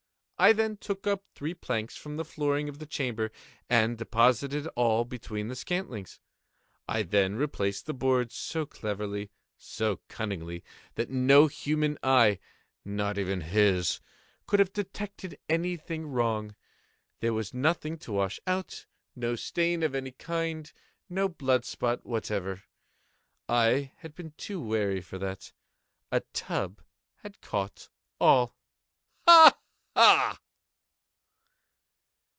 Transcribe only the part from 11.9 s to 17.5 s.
eye—not even his—could have detected any thing wrong. There